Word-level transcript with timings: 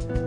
Bye. 0.00 0.21